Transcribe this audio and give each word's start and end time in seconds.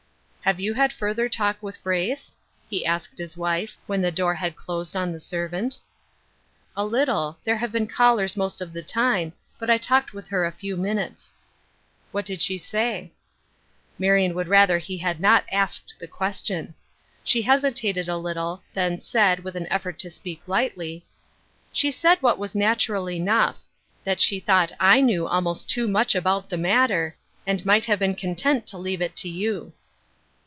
"Have 0.51 0.59
you 0.59 0.73
had 0.73 0.91
further 0.91 1.29
talk 1.29 1.63
with 1.63 1.81
Grace?" 1.81 2.35
he 2.69 2.85
asked 2.85 3.17
his 3.19 3.37
wife, 3.37 3.77
when 3.85 4.01
the 4.01 4.11
door 4.11 4.35
had 4.35 4.55
closed 4.57 4.97
on 4.97 5.13
the 5.13 5.19
servant." 5.21 5.79
A 6.75 6.83
little. 6.83 7.37
There 7.45 7.55
have 7.55 7.71
been 7.71 7.87
callers 7.87 8.35
most 8.35 8.59
of 8.59 8.73
the 8.73 8.81
time, 8.83 9.31
but 9.59 9.69
I 9.69 9.77
talked 9.77 10.11
with 10.13 10.27
her 10.27 10.43
a 10.43 10.51
few 10.51 10.75
minutes.'*" 10.75 11.33
What 12.11 12.25
did 12.25 12.41
she 12.41 12.57
say?" 12.57 13.13
Marion 13.99 14.33
would 14.33 14.49
rather 14.49 14.77
he 14.79 14.97
had 14.97 15.21
not 15.21 15.45
asked 15.51 15.95
the 15.99 16.07
question. 16.07 16.73
She 17.23 17.43
hesitated 17.43 18.09
a 18.09 18.17
little, 18.17 18.61
then 18.73 18.99
said, 18.99 19.45
with 19.45 19.55
an 19.55 19.67
effort 19.71 19.99
to 19.99 20.09
speak 20.11 20.41
lightly:" 20.47 21.05
She 21.71 21.91
said 21.91 22.17
what 22.21 22.39
was 22.39 22.55
natural 22.55 23.09
enough— 23.09 23.61
that 24.05 24.19
she 24.19 24.39
thought 24.41 24.73
/knew 24.81 25.29
almost 25.29 25.69
too 25.69 25.87
much 25.87 26.13
about 26.13 26.49
the 26.49 26.55
Other 26.55 26.57
People's 26.57 26.65
CroB%e9, 26.65 27.45
169 27.45 27.47
matter, 27.47 27.47
and 27.47 27.65
might 27.65 27.85
have 27.85 27.99
been 27.99 28.15
content 28.15 28.67
to 28.67 28.75
lexve 28.77 29.01
it 29.01 29.15
to 29.15 29.29
you." 29.29 29.71